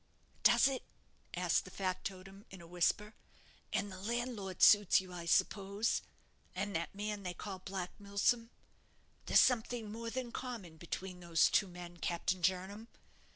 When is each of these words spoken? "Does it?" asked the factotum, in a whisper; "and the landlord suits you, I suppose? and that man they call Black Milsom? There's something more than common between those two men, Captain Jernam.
"Does 0.41 0.67
it?" 0.67 0.81
asked 1.35 1.63
the 1.63 1.69
factotum, 1.69 2.43
in 2.49 2.59
a 2.59 2.65
whisper; 2.65 3.13
"and 3.71 3.91
the 3.91 3.99
landlord 4.01 4.63
suits 4.63 4.99
you, 4.99 5.13
I 5.13 5.27
suppose? 5.27 6.01
and 6.55 6.75
that 6.75 6.95
man 6.95 7.21
they 7.21 7.35
call 7.35 7.59
Black 7.59 7.91
Milsom? 7.99 8.49
There's 9.27 9.39
something 9.41 9.91
more 9.91 10.09
than 10.09 10.31
common 10.31 10.77
between 10.77 11.19
those 11.19 11.51
two 11.51 11.67
men, 11.67 11.97
Captain 11.97 12.41
Jernam. 12.41 12.87